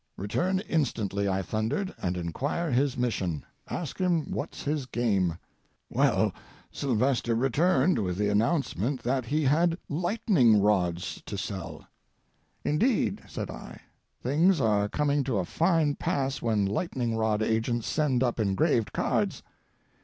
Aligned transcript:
"Return 0.17 0.61
instantly," 0.61 1.29
I 1.29 1.43
thundered, 1.43 1.93
"and 2.01 2.17
inquire 2.17 2.71
his 2.71 2.97
mission. 2.97 3.45
Ask 3.69 3.99
him 3.99 4.31
what's 4.31 4.63
his 4.63 4.87
game." 4.87 5.37
Well, 5.91 6.33
Sylvester 6.71 7.35
returned 7.35 7.99
with 7.99 8.17
the 8.17 8.27
announcement 8.29 9.03
that 9.03 9.25
he 9.25 9.43
had 9.43 9.77
lightning 9.87 10.59
rods 10.59 11.21
to 11.27 11.37
sell. 11.37 11.85
"Indeed," 12.63 13.21
said 13.27 13.51
I, 13.51 13.79
"things 14.23 14.59
are 14.59 14.89
coming 14.89 15.23
to 15.25 15.37
a 15.37 15.45
fine 15.45 15.93
pass 15.97 16.41
when 16.41 16.65
lightning 16.65 17.15
rod 17.15 17.43
agents 17.43 17.85
send 17.87 18.23
up 18.23 18.39
engraved 18.39 18.93
cards." 18.93 19.43